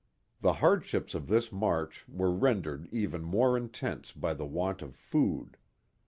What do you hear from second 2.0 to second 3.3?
were rendered even